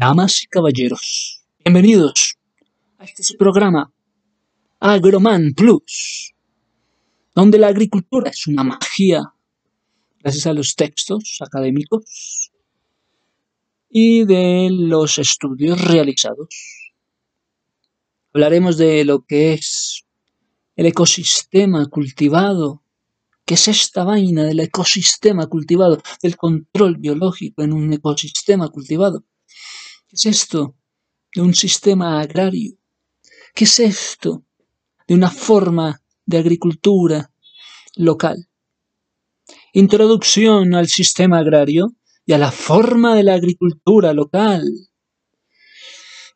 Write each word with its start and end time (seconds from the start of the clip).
Damas 0.00 0.44
y 0.44 0.46
caballeros, 0.46 1.42
bienvenidos 1.62 2.38
a 2.96 3.04
este 3.04 3.22
su 3.22 3.36
programa 3.36 3.92
Agroman 4.78 5.52
Plus, 5.54 6.32
donde 7.34 7.58
la 7.58 7.66
agricultura 7.66 8.30
es 8.30 8.46
una 8.46 8.64
magia 8.64 9.34
gracias 10.20 10.46
a 10.46 10.54
los 10.54 10.74
textos 10.74 11.36
académicos 11.42 12.50
y 13.90 14.24
de 14.24 14.70
los 14.72 15.18
estudios 15.18 15.78
realizados. 15.84 16.48
Hablaremos 18.32 18.78
de 18.78 19.04
lo 19.04 19.26
que 19.26 19.52
es 19.52 20.06
el 20.76 20.86
ecosistema 20.86 21.84
cultivado. 21.90 22.82
¿Qué 23.44 23.52
es 23.52 23.68
esta 23.68 24.04
vaina 24.04 24.44
del 24.44 24.60
ecosistema 24.60 25.46
cultivado? 25.46 26.00
Del 26.22 26.38
control 26.38 26.96
biológico 26.96 27.62
en 27.62 27.74
un 27.74 27.92
ecosistema 27.92 28.70
cultivado. 28.70 29.26
¿Qué 30.10 30.16
es 30.16 30.26
esto 30.26 30.74
de 31.36 31.40
un 31.40 31.54
sistema 31.54 32.20
agrario? 32.20 32.76
¿Qué 33.54 33.62
es 33.62 33.78
esto 33.78 34.44
de 35.06 35.14
una 35.14 35.30
forma 35.30 36.02
de 36.26 36.38
agricultura 36.38 37.30
local? 37.94 38.48
Introducción 39.72 40.74
al 40.74 40.88
sistema 40.88 41.38
agrario 41.38 41.94
y 42.26 42.32
a 42.32 42.38
la 42.38 42.50
forma 42.50 43.14
de 43.14 43.22
la 43.22 43.34
agricultura 43.34 44.12
local. 44.12 44.64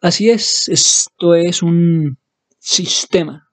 Así 0.01 0.31
es, 0.31 0.69
esto 0.69 1.35
es 1.35 1.61
un 1.61 2.17
sistema. 2.61 3.51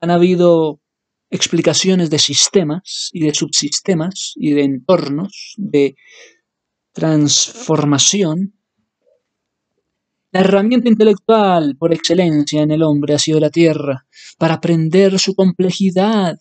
Han 0.00 0.10
habido 0.10 0.80
explicaciones 1.28 2.08
de 2.08 2.18
sistemas 2.18 3.10
y 3.12 3.26
de 3.26 3.34
subsistemas 3.34 4.32
y 4.36 4.52
de 4.52 4.64
entornos 4.64 5.52
de 5.58 5.96
transformación 6.92 8.54
la 10.32 10.40
herramienta 10.40 10.88
intelectual 10.88 11.76
por 11.76 11.92
excelencia 11.92 12.62
en 12.62 12.70
el 12.70 12.82
hombre 12.82 13.14
ha 13.14 13.18
sido 13.18 13.38
la 13.38 13.50
tierra, 13.50 14.06
para 14.38 14.54
aprender 14.54 15.18
su 15.18 15.34
complejidad, 15.34 16.40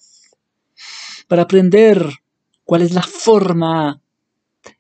para 1.28 1.44
aprender 1.44 2.10
cuál 2.64 2.84
es 2.84 2.94
la 2.94 3.02
forma 3.02 4.02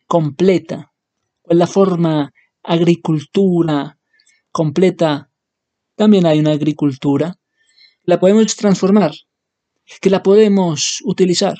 completa, 0.07 0.93
cuál 1.41 1.57
es 1.57 1.59
la 1.59 1.67
forma 1.67 2.33
agricultura 2.63 3.97
completa. 4.51 5.29
También 5.95 6.25
hay 6.25 6.39
una 6.39 6.51
agricultura. 6.51 7.37
La 8.03 8.17
podemos 8.17 8.55
transformar, 8.55 9.11
que 9.99 10.09
la 10.09 10.23
podemos 10.23 10.99
utilizar. 11.03 11.57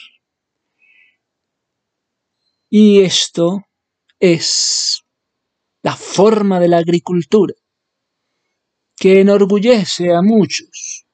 Y 2.69 3.01
esto 3.01 3.65
es 4.19 5.00
la 5.83 5.95
forma 5.95 6.59
de 6.59 6.67
la 6.67 6.77
agricultura, 6.77 7.53
que 8.95 9.21
enorgullece 9.21 10.13
a 10.13 10.21
muchos. 10.21 11.05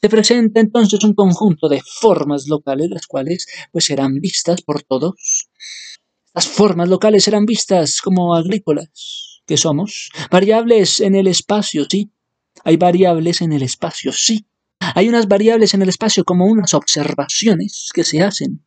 Se 0.00 0.08
presenta 0.08 0.60
entonces 0.60 1.02
un 1.04 1.14
conjunto 1.14 1.68
de 1.68 1.82
formas 1.82 2.46
locales, 2.46 2.88
las 2.90 3.06
cuales 3.06 3.46
pues 3.72 3.84
serán 3.86 4.20
vistas 4.20 4.62
por 4.62 4.82
todos. 4.82 5.48
Las 6.34 6.46
formas 6.46 6.88
locales 6.88 7.24
serán 7.24 7.46
vistas 7.46 8.00
como 8.00 8.34
agrícolas, 8.34 9.42
que 9.46 9.56
somos, 9.56 10.10
variables 10.30 11.00
en 11.00 11.16
el 11.16 11.26
espacio, 11.26 11.86
sí. 11.90 12.12
Hay 12.64 12.76
variables 12.76 13.40
en 13.40 13.52
el 13.52 13.62
espacio, 13.62 14.12
sí. 14.12 14.46
Hay 14.94 15.08
unas 15.08 15.26
variables 15.26 15.74
en 15.74 15.82
el 15.82 15.88
espacio 15.88 16.24
como 16.24 16.46
unas 16.46 16.74
observaciones 16.74 17.88
que 17.92 18.04
se 18.04 18.22
hacen. 18.22 18.64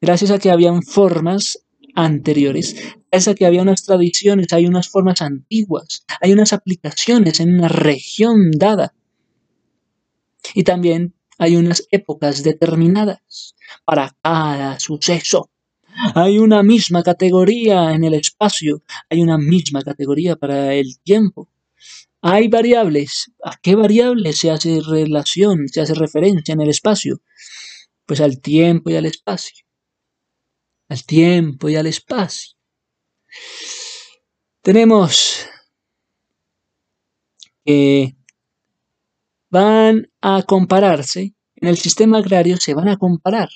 Gracias 0.00 0.30
a 0.30 0.38
que 0.38 0.50
habían 0.50 0.82
formas 0.82 1.58
anteriores. 1.98 2.76
Esa 3.10 3.34
que 3.34 3.44
había 3.44 3.62
unas 3.62 3.82
tradiciones, 3.82 4.52
hay 4.52 4.66
unas 4.66 4.88
formas 4.88 5.20
antiguas, 5.20 6.04
hay 6.20 6.32
unas 6.32 6.52
aplicaciones 6.52 7.40
en 7.40 7.54
una 7.54 7.68
región 7.68 8.52
dada. 8.52 8.94
Y 10.54 10.62
también 10.62 11.14
hay 11.38 11.56
unas 11.56 11.86
épocas 11.90 12.44
determinadas 12.44 13.56
para 13.84 14.16
cada 14.22 14.78
suceso. 14.78 15.50
Hay 16.14 16.38
una 16.38 16.62
misma 16.62 17.02
categoría 17.02 17.92
en 17.92 18.04
el 18.04 18.14
espacio, 18.14 18.82
hay 19.10 19.20
una 19.20 19.36
misma 19.36 19.82
categoría 19.82 20.36
para 20.36 20.74
el 20.74 21.00
tiempo. 21.02 21.48
Hay 22.22 22.46
variables. 22.46 23.32
¿A 23.44 23.56
qué 23.60 23.74
variables 23.74 24.38
se 24.38 24.52
hace 24.52 24.80
relación, 24.80 25.66
se 25.68 25.80
hace 25.80 25.94
referencia 25.94 26.52
en 26.52 26.60
el 26.60 26.68
espacio? 26.68 27.20
Pues 28.06 28.20
al 28.20 28.40
tiempo 28.40 28.90
y 28.90 28.96
al 28.96 29.06
espacio 29.06 29.67
al 30.88 31.04
tiempo 31.04 31.68
y 31.68 31.76
al 31.76 31.86
espacio. 31.86 32.56
Tenemos 34.62 35.46
que 37.64 38.16
van 39.50 40.10
a 40.20 40.42
compararse, 40.42 41.34
en 41.56 41.68
el 41.68 41.76
sistema 41.76 42.18
agrario 42.18 42.56
se 42.56 42.74
van 42.74 42.88
a 42.88 42.96
comparar 42.96 43.48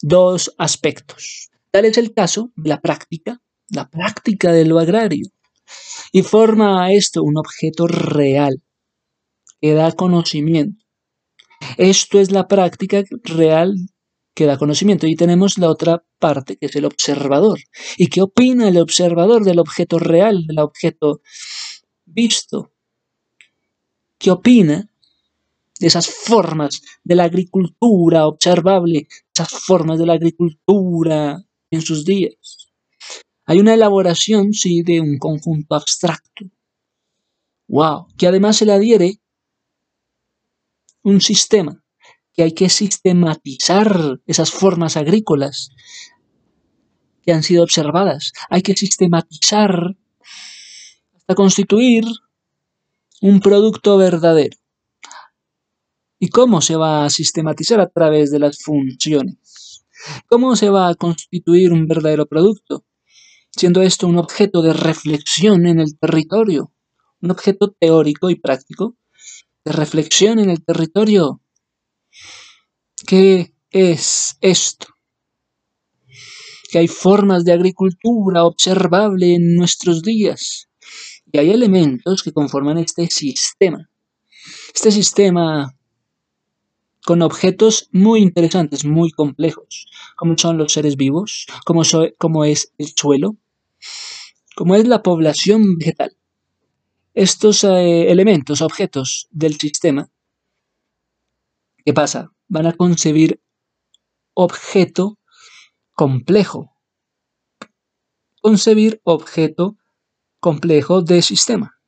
dos 0.00 0.52
aspectos. 0.58 1.50
Tal 1.70 1.84
es 1.84 1.96
el 1.96 2.12
caso 2.12 2.52
de 2.56 2.68
la 2.68 2.80
práctica, 2.80 3.40
la 3.68 3.88
práctica 3.88 4.52
de 4.52 4.64
lo 4.64 4.78
agrario, 4.78 5.26
y 6.12 6.22
forma 6.22 6.92
esto 6.92 7.22
un 7.22 7.38
objeto 7.38 7.86
real 7.86 8.62
que 9.60 9.74
da 9.74 9.92
conocimiento. 9.92 10.84
Esto 11.78 12.18
es 12.18 12.30
la 12.32 12.48
práctica 12.48 13.02
real 13.22 13.74
que 14.34 14.46
da 14.46 14.58
conocimiento. 14.58 15.06
Y 15.06 15.16
tenemos 15.16 15.58
la 15.58 15.68
otra 15.68 16.04
parte, 16.18 16.56
que 16.56 16.66
es 16.66 16.76
el 16.76 16.84
observador. 16.84 17.60
¿Y 17.96 18.08
qué 18.08 18.22
opina 18.22 18.68
el 18.68 18.78
observador 18.78 19.44
del 19.44 19.58
objeto 19.58 19.98
real, 19.98 20.46
del 20.46 20.58
objeto 20.58 21.20
visto? 22.04 22.72
¿Qué 24.18 24.30
opina 24.30 24.88
de 25.78 25.86
esas 25.86 26.06
formas 26.08 26.82
de 27.02 27.16
la 27.16 27.24
agricultura 27.24 28.26
observable, 28.26 29.08
esas 29.34 29.50
formas 29.50 29.98
de 29.98 30.06
la 30.06 30.14
agricultura 30.14 31.42
en 31.70 31.82
sus 31.82 32.04
días? 32.04 32.68
Hay 33.44 33.58
una 33.58 33.74
elaboración, 33.74 34.52
sí, 34.52 34.82
de 34.82 35.00
un 35.00 35.18
conjunto 35.18 35.74
abstracto. 35.74 36.46
¡Wow! 37.66 38.06
Que 38.16 38.28
además 38.28 38.56
se 38.56 38.66
le 38.66 38.72
adhiere 38.72 39.20
un 41.02 41.20
sistema 41.20 41.81
que 42.32 42.42
hay 42.42 42.52
que 42.52 42.68
sistematizar 42.68 44.20
esas 44.26 44.50
formas 44.50 44.96
agrícolas 44.96 45.70
que 47.22 47.32
han 47.32 47.42
sido 47.42 47.62
observadas. 47.62 48.32
Hay 48.50 48.62
que 48.62 48.74
sistematizar 48.74 49.96
hasta 51.16 51.34
constituir 51.34 52.04
un 53.20 53.40
producto 53.40 53.96
verdadero. 53.96 54.56
¿Y 56.18 56.28
cómo 56.28 56.60
se 56.60 56.76
va 56.76 57.04
a 57.04 57.10
sistematizar 57.10 57.80
a 57.80 57.88
través 57.88 58.30
de 58.30 58.38
las 58.38 58.62
funciones? 58.62 59.84
¿Cómo 60.26 60.56
se 60.56 60.70
va 60.70 60.88
a 60.88 60.94
constituir 60.94 61.72
un 61.72 61.86
verdadero 61.86 62.26
producto? 62.26 62.84
Siendo 63.50 63.82
esto 63.82 64.06
un 64.08 64.18
objeto 64.18 64.62
de 64.62 64.72
reflexión 64.72 65.66
en 65.66 65.78
el 65.78 65.98
territorio, 65.98 66.72
un 67.20 67.30
objeto 67.30 67.72
teórico 67.78 68.30
y 68.30 68.36
práctico 68.36 68.96
de 69.64 69.72
reflexión 69.72 70.38
en 70.38 70.50
el 70.50 70.64
territorio 70.64 71.41
¿Qué 73.12 73.52
es 73.70 74.38
esto? 74.40 74.86
Que 76.70 76.78
hay 76.78 76.88
formas 76.88 77.44
de 77.44 77.52
agricultura 77.52 78.46
observable 78.46 79.34
en 79.34 79.54
nuestros 79.54 80.00
días 80.00 80.70
y 81.30 81.36
hay 81.36 81.50
elementos 81.50 82.22
que 82.22 82.32
conforman 82.32 82.78
este 82.78 83.06
sistema. 83.08 83.90
Este 84.74 84.90
sistema 84.90 85.76
con 87.04 87.20
objetos 87.20 87.90
muy 87.92 88.22
interesantes, 88.22 88.86
muy 88.86 89.10
complejos, 89.10 89.90
como 90.16 90.38
son 90.38 90.56
los 90.56 90.72
seres 90.72 90.96
vivos, 90.96 91.46
como, 91.66 92.44
es 92.46 92.72
el 92.78 92.94
suelo, 92.96 93.36
como 94.56 94.74
es 94.74 94.88
la 94.88 95.02
población 95.02 95.76
vegetal. 95.76 96.16
Estos 97.12 97.62
eh, 97.64 98.10
elementos, 98.10 98.62
objetos 98.62 99.28
del 99.30 99.58
sistema, 99.58 100.08
¿qué 101.84 101.92
pasa? 101.92 102.31
Van 102.52 102.66
a 102.66 102.72
concebir 102.74 103.40
objeto 104.34 105.18
complejo. 105.94 106.76
Concebir 108.42 109.00
objeto 109.04 109.78
complejo 110.38 111.00
de 111.00 111.22
sistema. 111.22 111.78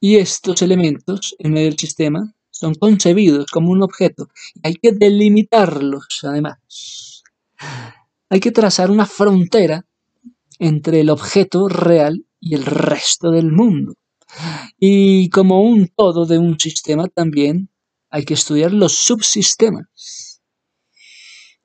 Y 0.00 0.16
estos 0.16 0.62
elementos 0.62 1.36
en 1.38 1.58
el 1.58 1.76
sistema 1.78 2.34
son 2.50 2.74
concebidos 2.74 3.50
como 3.50 3.70
un 3.70 3.82
objeto. 3.82 4.28
hay 4.62 4.76
que 4.76 4.92
delimitarlos 4.92 6.06
además. 6.22 7.22
Hay 8.30 8.40
que 8.40 8.50
trazar 8.50 8.90
una 8.90 9.04
frontera 9.04 9.86
entre 10.58 11.00
el 11.00 11.10
objeto 11.10 11.68
real 11.68 12.24
y 12.40 12.54
el 12.54 12.64
resto 12.64 13.30
del 13.30 13.52
mundo. 13.52 13.94
Y 14.78 15.28
como 15.28 15.62
un 15.62 15.88
todo 15.88 16.24
de 16.24 16.38
un 16.38 16.58
sistema 16.58 17.08
también 17.08 17.68
hay 18.14 18.24
que 18.24 18.34
estudiar 18.34 18.72
los 18.72 18.92
subsistemas. 18.92 20.40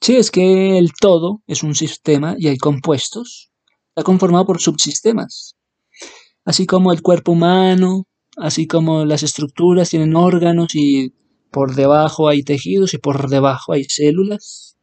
Sí, 0.02 0.16
es 0.16 0.32
que 0.32 0.80
el 0.80 0.94
todo 1.00 1.44
es 1.46 1.62
un 1.62 1.76
sistema 1.76 2.36
y 2.40 2.48
hay 2.48 2.58
compuestos. 2.58 3.52
está 3.90 4.02
conformado 4.02 4.48
por 4.48 4.60
subsistemas, 4.60 5.56
así 6.46 6.66
como 6.66 6.92
el 6.92 7.04
cuerpo 7.04 7.34
humano, 7.34 8.08
así 8.36 8.66
como 8.66 9.06
las 9.06 9.22
estructuras 9.22 9.92
tienen 9.92 10.16
órganos 10.16 10.74
y 10.74 11.14
por 11.52 11.76
debajo 11.76 12.28
hay 12.28 12.42
tejidos 12.42 12.96
y 12.96 12.98
por 12.98 13.30
debajo 13.30 13.74
hay 13.74 13.84
células. 13.84 14.76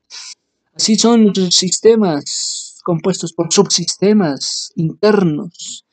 Así 0.72 0.94
son 0.94 1.32
los 1.34 1.52
sistemas 1.52 2.78
compuestos 2.84 3.32
por 3.32 3.52
subsistemas 3.52 4.70
internos 4.76 5.84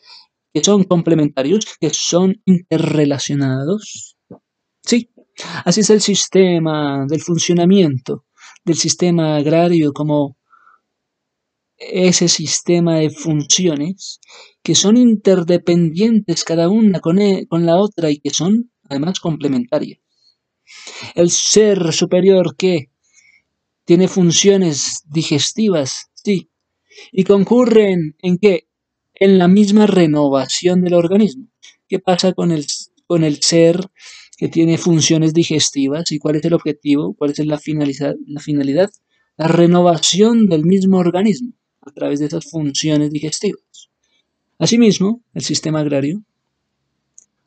que 0.53 0.63
son 0.63 0.83
complementarios, 0.83 1.65
que 1.81 1.89
son 1.89 2.43
interrelacionados. 2.45 4.17
Sí, 4.83 5.09
así 5.65 5.81
es 5.81 5.89
el 5.89 6.01
sistema 6.01 7.05
del 7.07 7.21
funcionamiento 7.21 8.25
del 8.63 8.77
sistema 8.77 9.35
agrario 9.35 9.93
como 9.93 10.37
ese 11.77 12.27
sistema 12.29 12.97
de 12.97 13.09
funciones 13.09 14.19
que 14.61 14.75
son 14.75 14.95
interdependientes 14.95 16.43
cada 16.43 16.69
una 16.69 16.99
con, 16.99 17.19
e, 17.19 17.45
con 17.47 17.65
la 17.65 17.75
otra 17.77 18.09
y 18.09 18.19
que 18.19 18.29
son 18.29 18.71
además 18.89 19.19
complementarias. 19.19 19.99
El 21.15 21.29
ser 21.29 21.91
superior 21.91 22.55
que 22.55 22.89
tiene 23.85 24.07
funciones 24.07 25.01
digestivas, 25.09 26.09
sí, 26.13 26.49
y 27.11 27.25
concurren 27.25 28.15
en 28.19 28.37
qué? 28.37 28.67
En 29.13 29.37
la 29.37 29.47
misma 29.47 29.87
renovación 29.87 30.81
del 30.81 30.93
organismo. 30.93 31.49
¿Qué 31.87 31.99
pasa 31.99 32.33
con 32.33 32.51
el, 32.51 32.65
con 33.07 33.23
el 33.23 33.41
ser 33.41 33.91
que 34.37 34.47
tiene 34.47 34.77
funciones 34.77 35.33
digestivas 35.33 36.11
y 36.11 36.19
cuál 36.19 36.37
es 36.37 36.45
el 36.45 36.53
objetivo, 36.53 37.13
cuál 37.13 37.31
es 37.31 37.45
la 37.45 37.59
finalidad? 37.59 38.15
La, 38.27 38.39
finalidad? 38.41 38.91
la 39.37 39.47
renovación 39.47 40.47
del 40.47 40.65
mismo 40.65 40.97
organismo 40.97 41.53
a 41.81 41.91
través 41.91 42.19
de 42.19 42.27
esas 42.27 42.45
funciones 42.49 43.11
digestivas. 43.11 43.89
Asimismo, 44.57 45.21
el 45.33 45.43
sistema 45.43 45.79
agrario, 45.79 46.23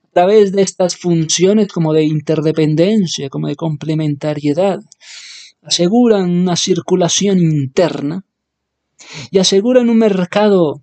a 0.04 0.08
través 0.12 0.52
de 0.52 0.62
estas 0.62 0.96
funciones 0.96 1.68
como 1.68 1.92
de 1.92 2.04
interdependencia, 2.04 3.28
como 3.28 3.48
de 3.48 3.56
complementariedad, 3.56 4.80
aseguran 5.62 6.30
una 6.30 6.56
circulación 6.56 7.38
interna 7.38 8.24
y 9.30 9.38
aseguran 9.38 9.90
un 9.90 9.98
mercado 9.98 10.82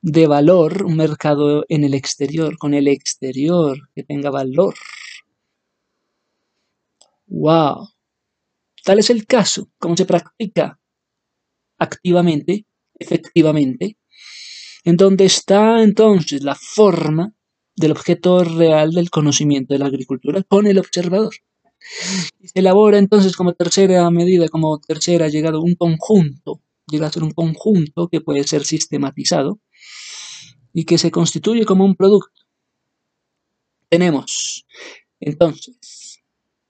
de 0.00 0.26
valor, 0.26 0.84
un 0.84 0.96
mercado 0.96 1.64
en 1.68 1.84
el 1.84 1.94
exterior, 1.94 2.58
con 2.58 2.74
el 2.74 2.88
exterior 2.88 3.78
que 3.94 4.02
tenga 4.02 4.30
valor. 4.30 4.74
¡Wow! 7.26 7.88
Tal 8.84 8.98
es 8.98 9.10
el 9.10 9.26
caso, 9.26 9.70
como 9.78 9.96
se 9.96 10.06
practica 10.06 10.78
activamente 11.78 12.66
efectivamente, 12.98 13.98
en 14.84 14.96
donde 14.96 15.24
está 15.24 15.82
entonces 15.82 16.42
la 16.42 16.54
forma 16.54 17.34
del 17.76 17.92
objeto 17.92 18.44
real 18.44 18.92
del 18.92 19.10
conocimiento 19.10 19.74
de 19.74 19.78
la 19.78 19.86
agricultura 19.86 20.42
con 20.42 20.66
el 20.66 20.78
observador. 20.78 21.34
Se 22.44 22.60
elabora 22.60 22.98
entonces 22.98 23.36
como 23.36 23.54
tercera 23.54 24.08
medida, 24.10 24.48
como 24.48 24.78
tercera, 24.80 25.28
llegado 25.28 25.62
un 25.62 25.74
conjunto, 25.74 26.60
llega 26.86 27.06
a 27.06 27.12
ser 27.12 27.24
un 27.24 27.32
conjunto 27.32 28.08
que 28.08 28.20
puede 28.20 28.44
ser 28.44 28.64
sistematizado 28.64 29.60
y 30.72 30.84
que 30.84 30.98
se 30.98 31.10
constituye 31.10 31.64
como 31.64 31.84
un 31.84 31.96
producto. 31.96 32.42
Tenemos 33.88 34.64
entonces 35.20 36.01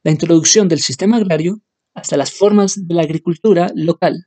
la 0.03 0.11
introducción 0.11 0.69
del 0.69 0.81
sistema 0.81 1.17
agrario 1.17 1.61
hasta 1.95 2.17
las 2.17 2.33
formas 2.33 2.87
de 2.87 2.95
la 2.95 3.03
agricultura 3.03 3.71
local, 3.75 4.27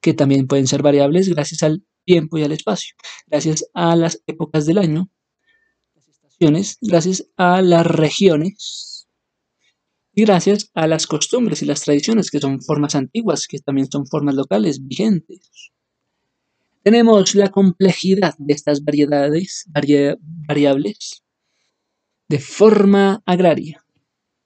que 0.00 0.14
también 0.14 0.46
pueden 0.46 0.66
ser 0.66 0.82
variables 0.82 1.28
gracias 1.28 1.62
al 1.62 1.84
tiempo 2.04 2.38
y 2.38 2.44
al 2.44 2.52
espacio, 2.52 2.94
gracias 3.26 3.64
a 3.74 3.96
las 3.96 4.22
épocas 4.26 4.66
del 4.66 4.78
año, 4.78 5.10
las 5.94 6.08
estaciones, 6.08 6.78
gracias 6.80 7.26
a 7.36 7.62
las 7.62 7.86
regiones 7.86 9.08
y 10.12 10.22
gracias 10.22 10.70
a 10.74 10.86
las 10.86 11.06
costumbres 11.06 11.62
y 11.62 11.66
las 11.66 11.82
tradiciones, 11.82 12.30
que 12.30 12.40
son 12.40 12.60
formas 12.60 12.94
antiguas, 12.94 13.46
que 13.46 13.58
también 13.58 13.90
son 13.90 14.06
formas 14.06 14.34
locales 14.34 14.86
vigentes. 14.86 15.72
Tenemos 16.82 17.34
la 17.34 17.50
complejidad 17.50 18.34
de 18.38 18.54
estas 18.54 18.82
variedades, 18.82 19.66
variables 20.46 21.22
de 22.28 22.38
forma 22.38 23.22
agraria. 23.26 23.84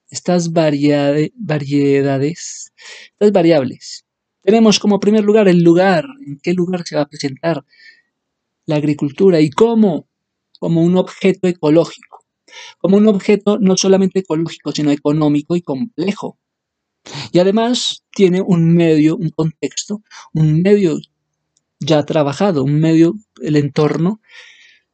Estas 0.09 0.51
variedades, 0.53 1.31
estas 3.13 3.31
variables. 3.31 4.05
Tenemos 4.41 4.79
como 4.79 4.99
primer 4.99 5.23
lugar 5.23 5.47
el 5.47 5.63
lugar, 5.63 6.05
en 6.25 6.39
qué 6.41 6.53
lugar 6.53 6.85
se 6.85 6.95
va 6.95 7.01
a 7.03 7.07
presentar 7.07 7.65
la 8.65 8.75
agricultura 8.75 9.41
y 9.41 9.49
cómo, 9.49 10.07
como 10.59 10.81
un 10.81 10.97
objeto 10.97 11.47
ecológico, 11.47 12.25
como 12.77 12.97
un 12.97 13.07
objeto 13.07 13.57
no 13.59 13.75
solamente 13.77 14.19
ecológico, 14.19 14.71
sino 14.71 14.91
económico 14.91 15.55
y 15.55 15.61
complejo. 15.61 16.37
Y 17.31 17.39
además 17.39 18.03
tiene 18.11 18.41
un 18.41 18.73
medio, 18.73 19.15
un 19.17 19.29
contexto, 19.29 20.01
un 20.33 20.61
medio 20.61 20.97
ya 21.79 22.03
trabajado, 22.05 22.63
un 22.63 22.79
medio, 22.79 23.15
el 23.41 23.55
entorno, 23.55 24.21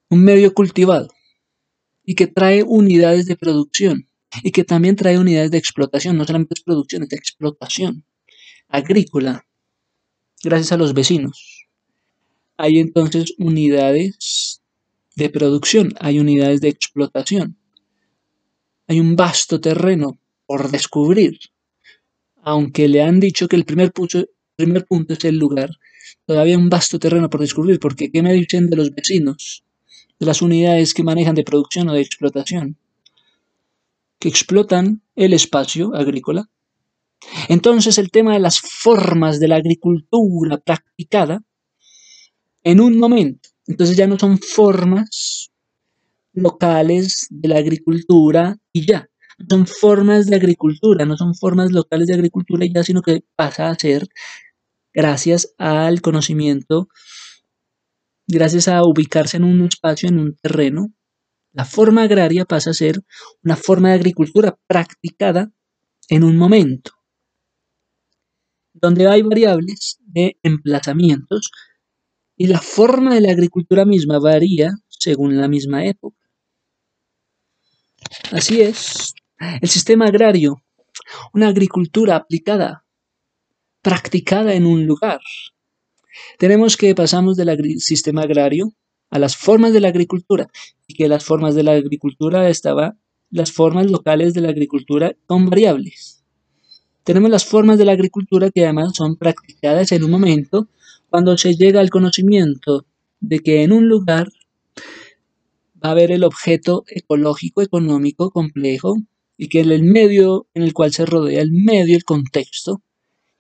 un 0.10 0.24
medio 0.24 0.54
cultivado 0.54 1.10
y 2.04 2.16
que 2.16 2.28
trae 2.28 2.64
unidades 2.64 3.26
de 3.26 3.38
producción 3.38 4.08
y 4.44 4.52
que 4.52 4.64
también 4.64 4.96
trae 4.96 5.18
unidades 5.18 5.52
de 5.52 5.58
explotación, 5.58 6.18
no 6.18 6.26
solamente 6.26 6.54
es 6.56 6.64
producción, 6.64 7.04
es 7.04 7.10
de 7.10 7.18
explotación 7.18 8.06
agrícola, 8.72 9.46
gracias 10.44 10.72
a 10.72 10.78
los 10.78 10.94
vecinos. 10.94 11.68
Hay 12.58 12.80
entonces 12.80 13.34
unidades 13.38 14.62
de 15.16 15.30
producción, 15.30 15.94
hay 16.00 16.20
unidades 16.20 16.62
de 16.62 16.70
explotación. 16.70 17.58
Hay 18.88 19.00
un 19.00 19.16
vasto 19.16 19.60
terreno 19.60 20.20
por 20.46 20.72
descubrir. 20.72 21.38
Aunque 22.44 22.88
le 22.88 23.04
han 23.04 23.20
dicho 23.20 23.48
que 23.48 23.56
el 23.56 23.66
primer 23.66 23.92
punto, 23.92 24.26
primer 24.56 24.86
punto 24.86 25.14
es 25.14 25.26
el 25.26 25.38
lugar, 25.38 25.70
todavía 26.26 26.58
un 26.58 26.70
vasto 26.70 26.98
terreno 26.98 27.30
por 27.30 27.42
descubrir, 27.42 27.80
porque 27.80 28.12
¿qué 28.12 28.22
me 28.22 28.34
dicen 28.34 28.70
de 28.70 28.78
los 28.78 28.94
vecinos? 28.94 29.64
De 30.20 30.26
las 30.26 30.42
unidades 30.42 30.94
que 30.94 31.04
manejan 31.04 31.36
de 31.36 31.44
producción 31.44 31.90
o 31.90 31.94
de 31.94 32.02
explotación, 32.02 32.78
que 34.22 34.30
explotan 34.30 35.04
el 35.16 35.34
espacio 35.34 35.94
agrícola 35.94 36.50
entonces 37.50 37.98
el 37.98 38.12
tema 38.12 38.34
de 38.34 38.40
las 38.40 38.60
formas 38.60 39.40
de 39.40 39.48
la 39.48 39.58
agricultura 39.58 40.58
practicada 40.58 41.42
en 42.64 42.80
un 42.80 42.98
momento. 42.98 43.50
Entonces 43.68 43.96
ya 43.98 44.08
no 44.08 44.18
son 44.18 44.40
formas 44.40 45.52
locales 46.34 47.28
de 47.30 47.50
la 47.50 47.58
agricultura 47.58 48.58
y 48.72 48.86
ya. 48.86 49.08
Son 49.50 49.66
formas 49.66 50.28
de 50.28 50.36
agricultura, 50.36 51.06
no 51.06 51.18
son 51.18 51.34
formas 51.36 51.72
locales 51.72 52.08
de 52.08 52.14
agricultura 52.16 52.66
y 52.66 52.74
ya, 52.74 52.84
sino 52.84 53.02
que 53.02 53.24
pasa 53.36 53.70
a 53.70 53.76
ser 53.76 54.08
gracias 54.94 55.54
al 55.58 56.02
conocimiento, 56.02 56.90
gracias 58.28 58.68
a 58.68 58.84
ubicarse 58.84 59.38
en 59.38 59.46
un 59.46 59.66
espacio, 59.66 60.10
en 60.10 60.20
un 60.20 60.36
terreno. 60.36 60.94
La 61.54 61.66
forma 61.66 62.04
agraria 62.04 62.46
pasa 62.46 62.72
a 62.72 62.74
ser 62.74 63.02
una 63.44 63.56
forma 63.56 63.90
de 63.90 63.96
agricultura 63.96 64.58
practicada 64.68 65.52
en 66.10 66.24
un 66.24 66.38
momento 66.38 66.92
donde 68.74 69.08
hay 69.08 69.22
variables 69.22 69.98
de 70.02 70.38
emplazamientos 70.44 71.52
y 72.36 72.48
la 72.48 72.60
forma 72.60 73.14
de 73.14 73.22
la 73.22 73.32
agricultura 73.32 73.86
misma 73.86 74.20
varía 74.20 74.72
según 74.88 75.40
la 75.40 75.48
misma 75.48 75.86
época. 75.86 76.18
Así 78.32 78.62
es, 78.62 79.14
el 79.62 79.70
sistema 79.70 80.08
agrario, 80.08 80.64
una 81.34 81.50
agricultura 81.50 82.16
aplicada, 82.16 82.86
practicada 83.82 84.54
en 84.54 84.66
un 84.66 84.86
lugar. 84.86 85.20
Tenemos 86.40 86.78
que 86.78 86.96
pasamos 86.96 87.38
del 87.38 87.80
sistema 87.80 88.24
agrario 88.24 88.74
a 89.10 89.20
las 89.20 89.38
formas 89.38 89.74
de 89.74 89.82
la 89.82 89.90
agricultura 89.90 90.48
que 90.94 91.08
las 91.08 91.24
formas 91.24 91.56
de 91.56 91.64
la 91.64 91.74
agricultura 91.74 92.50
estaban 92.50 93.00
las 93.30 93.52
formas 93.52 93.90
locales 93.90 94.34
de 94.34 94.42
la 94.42 94.50
agricultura 94.50 95.16
con 95.26 95.50
variables. 95.50 96.24
Tenemos 97.04 97.32
las 97.32 97.46
formas 97.46 97.78
de 97.78 97.86
la 97.86 97.94
agricultura 97.94 98.52
que 98.52 98.64
además 98.64 98.92
son 98.96 99.16
practicadas 99.16 99.92
en 99.92 100.04
un 100.04 100.12
momento 100.12 100.68
cuando 101.10 101.38
se 101.38 101.56
llega 101.56 101.80
al 101.80 101.90
conocimiento 101.90 102.86
de 103.20 103.40
que 103.40 103.64
en 103.64 103.72
un 103.72 103.88
lugar 103.88 104.30
va 105.84 105.90
a 105.90 105.92
haber 105.92 106.12
el 106.12 106.24
objeto 106.24 106.84
ecológico, 106.88 107.62
económico, 107.62 108.30
complejo, 108.32 108.98
y 109.38 109.48
que 109.48 109.62
el 109.62 109.84
medio 109.84 110.46
en 110.54 110.62
el 110.62 110.74
cual 110.74 110.94
se 110.94 111.04
rodea, 111.04 111.42
el 111.42 111.52
medio, 111.52 111.96
el 111.96 112.04
contexto, 112.04 112.84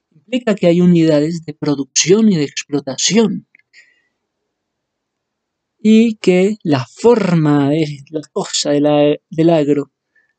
implica 0.09 0.55
que 0.55 0.65
hay 0.65 0.81
unidades 0.81 1.45
de 1.45 1.53
producción 1.53 2.31
y 2.31 2.37
de 2.37 2.43
explotación. 2.43 3.45
Y 5.83 6.15
que 6.17 6.57
la 6.63 6.85
forma 6.85 7.69
de 7.69 8.03
la 8.11 8.21
cosa 8.31 8.71
del 8.71 9.49
agro, 9.49 9.91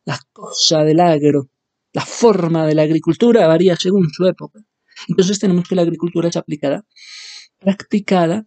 la 0.05 0.19
cosa 0.33 0.85
del 0.85 1.01
agro, 1.01 1.51
la 1.93 2.05
forma 2.05 2.67
de 2.67 2.75
la 2.75 2.83
agricultura 2.83 3.47
varía 3.47 3.77
según 3.77 4.09
su 4.11 4.25
época. 4.27 4.61
Entonces 5.09 5.39
tenemos 5.39 5.69
que 5.69 5.75
la 5.75 5.83
agricultura 5.83 6.29
es 6.29 6.37
aplicada, 6.37 6.85
practicada 7.59 8.47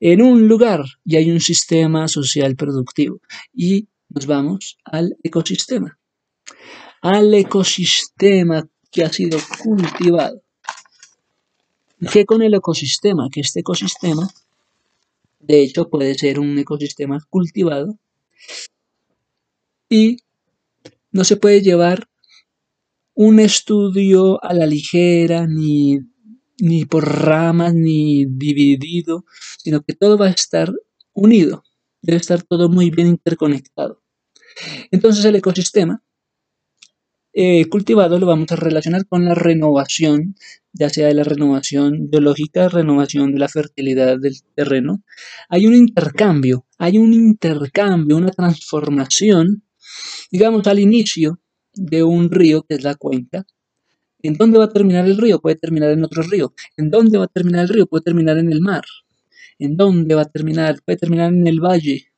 en 0.00 0.22
un 0.22 0.48
lugar 0.48 0.84
y 1.04 1.16
hay 1.16 1.30
un 1.30 1.40
sistema 1.40 2.08
social 2.08 2.56
productivo. 2.56 3.20
Y 3.52 3.88
nos 4.08 4.26
vamos 4.26 4.78
al 4.84 5.16
ecosistema. 5.22 5.98
Al 7.00 7.32
ecosistema 7.34 8.68
que 8.90 9.04
ha 9.04 9.12
sido 9.12 9.38
cultivado. 9.62 10.42
¿Qué 12.12 12.26
con 12.26 12.42
el 12.42 12.54
ecosistema? 12.54 13.28
Que 13.30 13.40
este 13.40 13.60
ecosistema, 13.60 14.28
de 15.42 15.62
hecho, 15.62 15.90
puede 15.90 16.14
ser 16.14 16.38
un 16.38 16.56
ecosistema 16.58 17.18
cultivado 17.28 17.98
y 19.88 20.18
no 21.10 21.24
se 21.24 21.36
puede 21.36 21.60
llevar 21.60 22.08
un 23.14 23.40
estudio 23.40 24.42
a 24.42 24.54
la 24.54 24.66
ligera, 24.66 25.46
ni, 25.46 25.98
ni 26.58 26.84
por 26.84 27.06
ramas, 27.06 27.74
ni 27.74 28.24
dividido, 28.24 29.24
sino 29.58 29.82
que 29.82 29.94
todo 29.94 30.16
va 30.16 30.28
a 30.28 30.30
estar 30.30 30.72
unido, 31.12 31.64
debe 32.00 32.18
estar 32.18 32.42
todo 32.42 32.68
muy 32.68 32.90
bien 32.90 33.08
interconectado. 33.08 34.02
Entonces 34.90 35.24
el 35.24 35.36
ecosistema 35.36 36.02
eh, 37.34 37.66
cultivado 37.68 38.18
lo 38.18 38.26
vamos 38.26 38.52
a 38.52 38.56
relacionar 38.56 39.06
con 39.06 39.24
la 39.24 39.34
renovación, 39.34 40.36
ya 40.72 40.90
sea 40.90 41.08
de 41.08 41.14
la 41.14 41.24
renovación 41.24 42.10
biológica, 42.10 42.68
renovación 42.68 43.32
de 43.32 43.38
la 43.38 43.48
fertilidad 43.48 44.18
del 44.18 44.36
terreno. 44.54 45.02
Hay 45.48 45.66
un 45.66 45.74
intercambio, 45.74 46.66
hay 46.78 46.98
un 46.98 47.12
intercambio, 47.14 48.16
una 48.18 48.30
transformación, 48.30 49.64
digamos 50.30 50.66
al 50.66 50.78
inicio 50.78 51.40
de 51.74 52.02
un 52.02 52.30
río 52.30 52.64
que 52.64 52.74
es 52.74 52.84
la 52.84 52.94
cuenca. 52.96 53.46
¿En 54.22 54.34
dónde 54.34 54.58
va 54.58 54.66
a 54.66 54.72
terminar 54.72 55.06
el 55.06 55.16
río? 55.16 55.40
Puede 55.40 55.56
terminar 55.56 55.90
en 55.90 56.04
otro 56.04 56.22
río. 56.22 56.54
¿En 56.76 56.90
dónde 56.90 57.18
va 57.18 57.24
a 57.24 57.28
terminar 57.28 57.62
el 57.62 57.68
río? 57.70 57.86
Puede 57.86 58.04
terminar 58.04 58.38
en 58.38 58.52
el 58.52 58.60
mar. 58.60 58.84
¿En 59.58 59.76
dónde 59.76 60.14
va 60.14 60.22
a 60.22 60.30
terminar? 60.30 60.80
Puede 60.84 60.98
terminar 60.98 61.32
en 61.32 61.46
el 61.46 61.60
valle. 61.60 62.12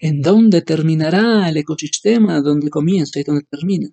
¿En 0.00 0.20
dónde 0.20 0.62
terminará 0.62 1.48
el 1.48 1.56
ecosistema? 1.58 2.40
¿Dónde 2.40 2.70
comienza 2.70 3.20
y 3.20 3.24
dónde 3.24 3.44
termina? 3.48 3.88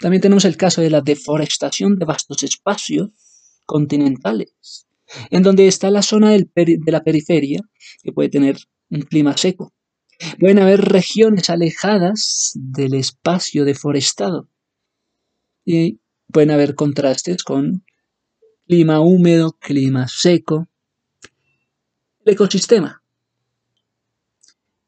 También 0.00 0.20
tenemos 0.20 0.44
el 0.44 0.56
caso 0.56 0.80
de 0.80 0.90
la 0.90 1.02
deforestación 1.02 1.96
de 1.96 2.06
vastos 2.06 2.42
espacios 2.42 3.10
continentales, 3.66 4.86
en 5.30 5.42
donde 5.42 5.68
está 5.68 5.90
la 5.90 6.02
zona 6.02 6.30
de 6.30 6.80
la 6.86 7.04
periferia, 7.04 7.60
que 8.02 8.12
puede 8.12 8.30
tener 8.30 8.56
un 8.90 9.02
clima 9.02 9.36
seco, 9.36 9.72
Pueden 10.38 10.58
haber 10.58 10.82
regiones 10.82 11.48
alejadas 11.48 12.52
del 12.54 12.94
espacio 12.94 13.64
deforestado 13.64 14.48
y 15.64 16.00
pueden 16.30 16.50
haber 16.50 16.74
contrastes 16.74 17.42
con 17.42 17.84
clima 18.66 19.00
húmedo, 19.00 19.52
clima 19.52 20.08
seco. 20.08 20.68
El 22.24 22.34
ecosistema, 22.34 23.02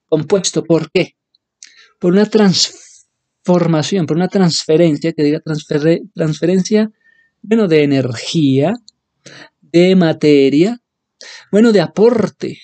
compuesto 0.06 0.64
por 0.64 0.90
qué? 0.90 1.16
Por 1.98 2.12
una 2.12 2.26
transformación, 2.26 2.91
por 3.44 3.68
una 4.16 4.28
transferencia, 4.28 5.12
que 5.12 5.22
diga 5.22 5.40
transferencia, 6.14 6.90
bueno, 7.42 7.68
de 7.68 7.82
energía, 7.82 8.74
de 9.60 9.96
materia, 9.96 10.80
bueno, 11.50 11.72
de 11.72 11.80
aporte, 11.80 12.58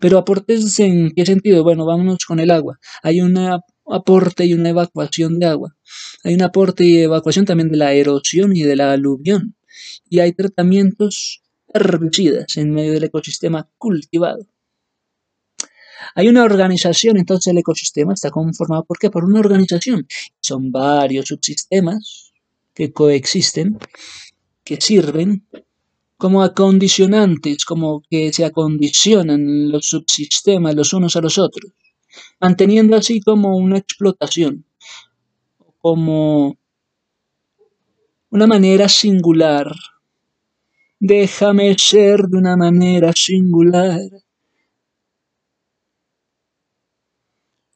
pero 0.00 0.18
aportes 0.18 0.78
en 0.80 1.12
qué 1.12 1.24
sentido? 1.24 1.62
Bueno, 1.62 1.86
vámonos 1.86 2.24
con 2.26 2.40
el 2.40 2.50
agua. 2.50 2.78
Hay 3.02 3.20
un 3.20 3.38
aporte 3.86 4.44
y 4.44 4.54
una 4.54 4.70
evacuación 4.70 5.38
de 5.38 5.46
agua. 5.46 5.76
Hay 6.24 6.34
un 6.34 6.42
aporte 6.42 6.84
y 6.84 6.98
evacuación 6.98 7.44
también 7.44 7.70
de 7.70 7.76
la 7.76 7.92
erosión 7.92 8.56
y 8.56 8.62
de 8.62 8.76
la 8.76 8.92
aluvión. 8.92 9.56
Y 10.08 10.20
hay 10.20 10.32
tratamientos 10.32 11.42
herbicidas 11.72 12.56
en 12.56 12.70
medio 12.70 12.92
del 12.92 13.04
ecosistema 13.04 13.68
cultivado. 13.78 14.46
Hay 16.14 16.28
una 16.28 16.44
organización, 16.44 17.16
entonces 17.16 17.50
el 17.50 17.58
ecosistema 17.58 18.14
está 18.14 18.30
conformado 18.30 18.84
¿por 18.84 18.98
qué? 18.98 19.10
Por 19.10 19.24
una 19.24 19.40
organización. 19.40 20.06
Son 20.40 20.70
varios 20.70 21.26
subsistemas 21.26 22.32
que 22.72 22.92
coexisten, 22.92 23.78
que 24.64 24.80
sirven 24.80 25.46
como 26.16 26.42
acondicionantes, 26.42 27.64
como 27.64 28.02
que 28.08 28.32
se 28.32 28.44
acondicionan 28.44 29.70
los 29.70 29.86
subsistemas 29.86 30.74
los 30.74 30.92
unos 30.92 31.16
a 31.16 31.20
los 31.20 31.38
otros, 31.38 31.72
manteniendo 32.40 32.96
así 32.96 33.20
como 33.20 33.56
una 33.56 33.78
explotación, 33.78 34.64
como 35.80 36.56
una 38.30 38.46
manera 38.46 38.88
singular. 38.88 39.70
Déjame 40.98 41.76
ser 41.78 42.22
de 42.22 42.38
una 42.38 42.56
manera 42.56 43.12
singular. 43.14 44.00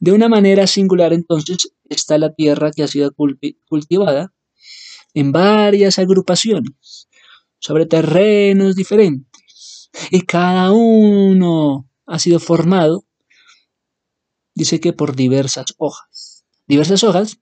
De 0.00 0.12
una 0.12 0.28
manera 0.28 0.66
singular 0.66 1.12
entonces 1.12 1.72
está 1.88 2.18
la 2.18 2.32
tierra 2.32 2.70
que 2.70 2.82
ha 2.82 2.88
sido 2.88 3.12
cultivada 3.68 4.32
en 5.14 5.32
varias 5.32 5.98
agrupaciones 5.98 7.08
sobre 7.58 7.86
terrenos 7.86 8.76
diferentes 8.76 9.90
y 10.10 10.20
cada 10.22 10.70
uno 10.72 11.90
ha 12.06 12.18
sido 12.18 12.38
formado, 12.38 13.04
dice 14.54 14.80
que 14.80 14.92
por 14.92 15.16
diversas 15.16 15.74
hojas. 15.78 16.44
Diversas 16.66 17.02
hojas 17.02 17.40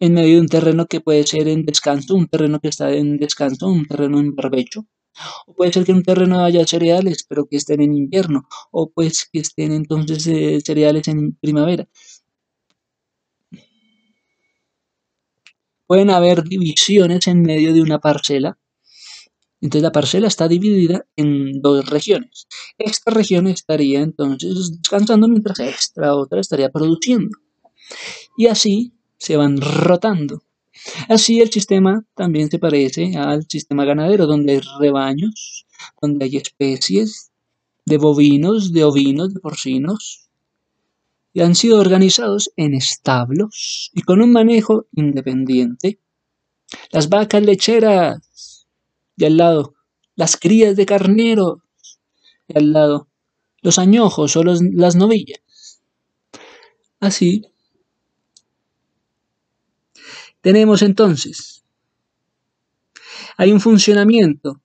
en 0.00 0.14
medio 0.14 0.34
de 0.34 0.40
un 0.40 0.48
terreno 0.48 0.86
que 0.86 1.00
puede 1.00 1.24
ser 1.26 1.46
en 1.46 1.64
descanso, 1.64 2.16
un 2.16 2.26
terreno 2.26 2.58
que 2.58 2.68
está 2.68 2.92
en 2.92 3.18
descanso, 3.18 3.68
un 3.68 3.86
terreno 3.86 4.18
en 4.18 4.34
barbecho. 4.34 4.86
O 5.46 5.54
puede 5.54 5.72
ser 5.72 5.84
que 5.84 5.92
en 5.92 5.98
un 5.98 6.04
terreno 6.04 6.44
haya 6.44 6.66
cereales, 6.66 7.24
pero 7.28 7.46
que 7.46 7.56
estén 7.56 7.80
en 7.82 7.94
invierno. 7.96 8.48
O 8.70 8.90
pues 8.90 9.28
que 9.32 9.40
estén 9.40 9.72
entonces 9.72 10.26
eh, 10.26 10.60
cereales 10.64 11.08
en 11.08 11.34
primavera. 11.36 11.88
Pueden 15.86 16.10
haber 16.10 16.42
divisiones 16.44 17.26
en 17.26 17.42
medio 17.42 17.72
de 17.74 17.82
una 17.82 17.98
parcela 17.98 18.58
entonces 19.62 19.84
la 19.84 19.92
parcela 19.92 20.26
está 20.26 20.48
dividida 20.48 21.06
en 21.14 21.62
dos 21.62 21.88
regiones. 21.88 22.48
Esta 22.78 23.12
región 23.12 23.46
estaría 23.46 24.00
entonces 24.00 24.72
descansando 24.76 25.28
mientras 25.28 25.60
esta 25.60 26.16
otra 26.16 26.40
estaría 26.40 26.68
produciendo. 26.68 27.38
Y 28.36 28.48
así 28.48 28.92
se 29.18 29.36
van 29.36 29.60
rotando. 29.60 30.42
Así 31.08 31.40
el 31.40 31.50
sistema 31.50 32.04
también 32.14 32.50
se 32.50 32.58
parece 32.58 33.16
al 33.16 33.46
sistema 33.48 33.84
ganadero, 33.84 34.26
donde 34.26 34.54
hay 34.54 34.60
rebaños, 34.80 35.66
donde 36.00 36.24
hay 36.24 36.36
especies 36.36 37.30
de 37.84 37.98
bovinos, 37.98 38.72
de 38.72 38.84
ovinos, 38.84 39.34
de 39.34 39.40
porcinos, 39.40 40.30
y 41.34 41.40
han 41.40 41.54
sido 41.54 41.80
organizados 41.80 42.50
en 42.56 42.74
establos 42.74 43.90
y 43.94 44.02
con 44.02 44.22
un 44.22 44.32
manejo 44.32 44.86
independiente. 44.94 45.98
Las 46.90 47.08
vacas 47.08 47.42
lecheras 47.42 48.66
y 49.16 49.24
al 49.24 49.36
lado 49.36 49.74
las 50.14 50.36
crías 50.36 50.76
de 50.76 50.86
carnero, 50.86 51.62
y 52.48 52.58
al 52.58 52.72
lado 52.72 53.08
los 53.62 53.78
añojos 53.78 54.36
o 54.36 54.44
las 54.44 54.96
novillas. 54.96 55.40
Así, 57.00 57.46
tenemos 60.42 60.82
entonces, 60.82 61.64
hay 63.38 63.52
un 63.52 63.60
funcionamiento 63.60 64.60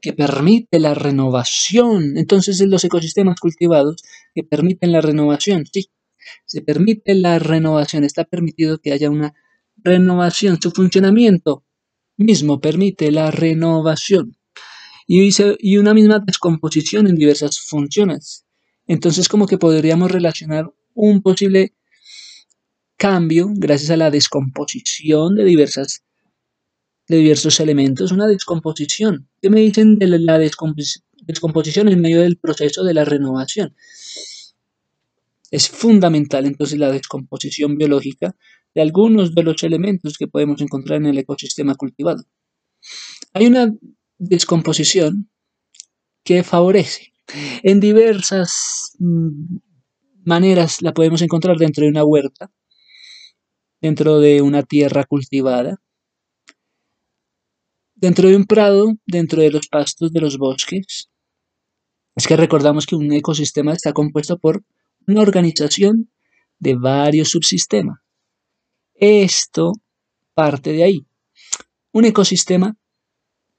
que 0.00 0.12
permite 0.12 0.80
la 0.80 0.94
renovación, 0.94 2.16
entonces 2.16 2.60
en 2.60 2.70
los 2.70 2.84
ecosistemas 2.84 3.38
cultivados 3.40 4.02
que 4.34 4.42
permiten 4.42 4.92
la 4.92 5.00
renovación, 5.00 5.64
sí, 5.72 5.90
se 6.44 6.62
permite 6.62 7.14
la 7.14 7.38
renovación, 7.38 8.04
está 8.04 8.24
permitido 8.24 8.78
que 8.78 8.92
haya 8.92 9.10
una 9.10 9.34
renovación, 9.76 10.60
su 10.60 10.70
funcionamiento 10.72 11.64
mismo 12.18 12.60
permite 12.60 13.10
la 13.10 13.30
renovación. 13.30 14.36
Y, 15.06 15.78
una 15.78 15.94
misma 15.94 16.18
descomposición 16.18 17.06
en 17.06 17.14
diversas 17.14 17.60
funciones. 17.60 18.44
Entonces 18.86 19.28
como 19.28 19.46
que 19.46 19.56
podríamos 19.56 20.10
relacionar 20.10 20.70
un 20.92 21.22
posible 21.22 21.74
cambio 22.98 23.48
gracias 23.54 23.90
a 23.90 23.96
la 23.96 24.10
descomposición 24.10 25.36
de 25.36 25.44
diversas 25.44 26.02
de 27.08 27.16
diversos 27.16 27.58
elementos, 27.60 28.12
una 28.12 28.26
descomposición. 28.26 29.30
¿Qué 29.40 29.48
me 29.48 29.60
dicen 29.60 29.98
de 29.98 30.06
la 30.08 30.38
descomposición 30.38 31.88
en 31.88 32.02
medio 32.02 32.20
del 32.20 32.36
proceso 32.36 32.84
de 32.84 32.92
la 32.92 33.06
renovación? 33.06 33.74
Es 35.50 35.70
fundamental 35.70 36.44
entonces 36.44 36.78
la 36.78 36.92
descomposición 36.92 37.78
biológica 37.78 38.36
de 38.74 38.82
algunos 38.82 39.34
de 39.34 39.42
los 39.42 39.62
elementos 39.62 40.18
que 40.18 40.28
podemos 40.28 40.60
encontrar 40.60 40.98
en 40.98 41.06
el 41.06 41.18
ecosistema 41.18 41.74
cultivado. 41.74 42.24
Hay 43.32 43.46
una 43.46 43.74
descomposición 44.18 45.30
que 46.22 46.42
favorece. 46.42 47.14
En 47.62 47.80
diversas 47.80 48.92
mm, 48.98 49.56
maneras 50.24 50.82
la 50.82 50.92
podemos 50.92 51.22
encontrar 51.22 51.56
dentro 51.56 51.84
de 51.84 51.90
una 51.90 52.04
huerta, 52.04 52.50
dentro 53.80 54.18
de 54.20 54.42
una 54.42 54.62
tierra 54.62 55.04
cultivada. 55.04 55.80
dentro 58.00 58.28
de 58.28 58.36
un 58.36 58.44
prado, 58.44 58.94
dentro 59.06 59.42
de 59.42 59.50
los 59.50 59.66
pastos 59.68 60.12
de 60.12 60.20
los 60.20 60.38
bosques. 60.38 61.10
Es 62.14 62.26
que 62.26 62.36
recordamos 62.36 62.86
que 62.86 62.96
un 62.96 63.12
ecosistema 63.12 63.72
está 63.72 63.92
compuesto 63.92 64.38
por 64.38 64.64
una 65.06 65.20
organización 65.20 66.10
de 66.58 66.74
varios 66.74 67.30
subsistemas. 67.30 67.98
Esto 68.94 69.72
parte 70.34 70.72
de 70.72 70.84
ahí. 70.84 71.06
Un 71.92 72.04
ecosistema 72.04 72.76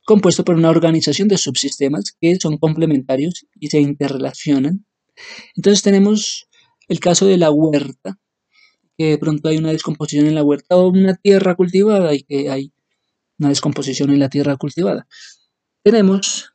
compuesto 0.06 0.44
por 0.44 0.56
una 0.56 0.70
organización 0.70 1.28
de 1.28 1.38
subsistemas 1.38 2.16
que 2.20 2.38
son 2.38 2.58
complementarios 2.58 3.46
y 3.60 3.68
se 3.68 3.80
interrelacionan. 3.80 4.86
Entonces 5.56 5.84
tenemos 5.84 6.48
el 6.88 7.00
caso 7.00 7.26
de 7.26 7.38
la 7.38 7.52
huerta, 7.52 8.18
que 9.00 9.12
de 9.12 9.18
pronto 9.18 9.48
hay 9.48 9.56
una 9.56 9.72
descomposición 9.72 10.28
en 10.28 10.36
la 10.36 10.44
huerta 10.44 10.76
o 10.76 10.90
una 10.90 11.16
tierra 11.16 11.56
cultivada 11.56 12.14
y 12.14 12.24
que 12.24 12.50
hay 12.50 12.74
una 13.38 13.48
descomposición 13.48 14.10
en 14.10 14.20
la 14.20 14.28
tierra 14.28 14.58
cultivada. 14.58 15.08
Tenemos 15.84 16.52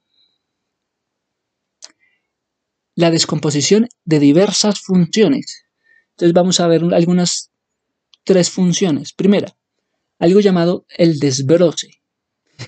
la 2.97 3.11
descomposición 3.11 3.89
de 4.05 4.19
diversas 4.19 4.79
funciones. 4.81 5.65
Entonces 6.11 6.35
vamos 6.35 6.61
a 6.61 6.67
ver 6.67 6.85
algunas 6.93 7.51
tres 8.25 8.51
funciones. 8.51 9.15
Primera, 9.15 9.57
algo 10.19 10.41
llamado 10.41 10.85
el 10.99 11.21
desbroce, 11.21 12.03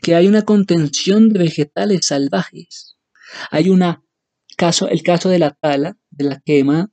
que 0.01 0.15
hay 0.15 0.27
una 0.27 0.47
contención 0.47 1.29
de 1.29 1.41
vegetales 1.41 2.07
salvajes. 2.07 2.97
Hay 3.51 3.69
una 3.69 4.03
caso, 4.57 4.89
el 4.89 5.03
caso 5.03 5.29
de 5.29 5.39
la 5.39 5.51
tala, 5.51 5.99
de 6.09 6.25
la 6.25 6.41
quema, 6.41 6.91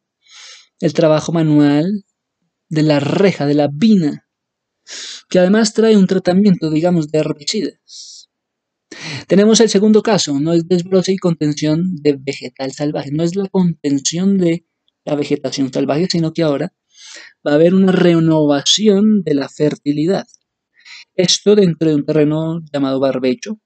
el 0.82 0.94
trabajo 0.94 1.32
manual, 1.32 2.04
de 2.70 2.84
la 2.84 3.00
reja, 3.00 3.46
de 3.46 3.54
la 3.54 3.70
vina, 3.72 4.28
que 5.30 5.40
además 5.40 5.74
trae 5.74 5.98
un 5.98 6.08
tratamiento, 6.08 6.70
digamos, 6.70 7.10
de 7.10 7.20
herbicidas. 7.20 8.30
Tenemos 9.28 9.60
el 9.60 9.70
segundo 9.70 10.04
caso, 10.04 10.40
no 10.40 10.54
es 10.54 10.68
desbroce 10.68 11.14
y 11.14 11.18
contención 11.18 11.96
de 11.96 12.18
vegetal 12.20 12.72
salvaje, 12.72 13.12
no 13.12 13.24
es 13.24 13.36
la 13.36 13.48
contención 13.48 14.38
de 14.38 14.66
la 15.06 15.16
vegetación 15.16 15.74
salvaje, 15.74 16.08
sino 16.10 16.34
que 16.34 16.44
ahora 16.44 16.74
va 17.46 17.52
a 17.52 17.56
haber 17.56 17.74
una 17.74 17.92
renovación 17.92 19.24
de 19.24 19.34
la 19.34 19.50
fertilidad. 19.50 20.28
Esto 21.16 21.56
dentro 21.56 21.90
de 21.90 21.96
un 21.96 22.06
terreno 22.06 22.62
llamado 22.72 23.00
barbecho, 23.00 23.60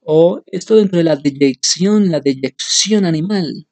o 0.00 0.42
esto 0.46 0.76
dentro 0.76 0.98
de 0.98 1.04
la 1.04 1.16
deyección, 1.16 2.10
la 2.10 2.20
deyección 2.20 3.04
animal. 3.04 3.68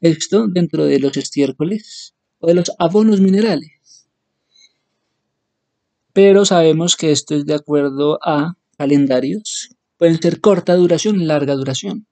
Esto 0.00 0.46
dentro 0.48 0.84
de 0.84 0.98
los 0.98 1.16
estiércoles 1.16 2.14
o 2.38 2.46
de 2.46 2.54
los 2.54 2.72
abonos 2.78 3.20
minerales. 3.20 3.77
Pero 6.12 6.44
sabemos 6.44 6.96
que 6.96 7.12
esto 7.12 7.34
es 7.34 7.46
de 7.46 7.54
acuerdo 7.54 8.18
a 8.24 8.56
calendarios. 8.76 9.70
Pueden 9.96 10.20
ser 10.20 10.40
corta 10.40 10.74
duración 10.74 11.26
larga 11.26 11.54
duración. 11.54 12.06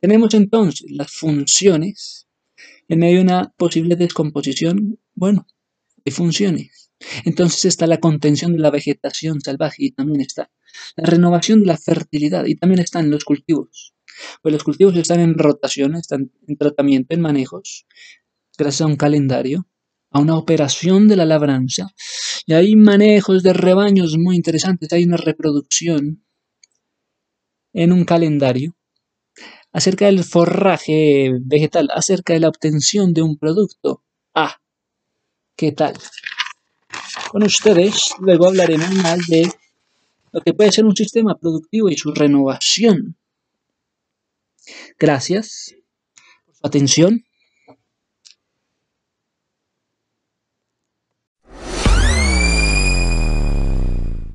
Tenemos 0.00 0.34
entonces 0.34 0.90
las 0.90 1.12
funciones 1.12 2.26
en 2.88 2.98
medio 2.98 3.18
de 3.18 3.22
una 3.22 3.52
posible 3.56 3.96
descomposición. 3.96 4.98
Bueno, 5.14 5.46
hay 6.04 6.12
funciones. 6.12 6.90
Entonces 7.24 7.66
está 7.66 7.86
la 7.86 7.98
contención 7.98 8.52
de 8.52 8.58
la 8.58 8.70
vegetación 8.70 9.40
salvaje 9.40 9.84
y 9.84 9.90
también 9.92 10.20
está 10.20 10.50
la 10.96 11.06
renovación 11.06 11.60
de 11.60 11.66
la 11.66 11.76
fertilidad 11.76 12.46
y 12.46 12.56
también 12.56 12.80
están 12.80 13.10
los 13.10 13.24
cultivos. 13.24 13.94
Pues 14.42 14.52
los 14.52 14.64
cultivos 14.64 14.96
están 14.96 15.20
en 15.20 15.38
rotación, 15.38 15.94
están 15.94 16.30
en 16.46 16.56
tratamiento, 16.56 17.14
en 17.14 17.20
manejos, 17.20 17.86
gracias 18.58 18.82
a 18.82 18.86
un 18.86 18.96
calendario, 18.96 19.66
a 20.10 20.20
una 20.20 20.36
operación 20.36 21.08
de 21.08 21.16
la 21.16 21.24
labranza. 21.24 21.88
Y 22.46 22.54
hay 22.54 22.76
manejos 22.76 23.42
de 23.42 23.52
rebaños 23.52 24.16
muy 24.18 24.36
interesantes, 24.36 24.92
hay 24.92 25.04
una 25.04 25.16
reproducción 25.16 26.24
en 27.72 27.92
un 27.92 28.04
calendario 28.04 28.74
acerca 29.72 30.06
del 30.06 30.24
forraje 30.24 31.32
vegetal, 31.42 31.88
acerca 31.94 32.32
de 32.32 32.40
la 32.40 32.48
obtención 32.48 33.12
de 33.12 33.22
un 33.22 33.36
producto. 33.36 34.02
Ah, 34.34 34.60
¿qué 35.56 35.72
tal? 35.72 35.94
Con 37.30 37.44
ustedes 37.44 38.10
luego 38.20 38.48
hablaremos 38.48 38.90
más 38.96 39.26
de 39.28 39.48
lo 40.32 40.40
que 40.40 40.54
puede 40.54 40.72
ser 40.72 40.84
un 40.84 40.96
sistema 40.96 41.36
productivo 41.38 41.88
y 41.88 41.96
su 41.96 42.12
renovación. 42.12 43.16
Gracias 44.98 45.74
por 46.44 46.54
su 46.56 46.66
atención. 46.66 47.24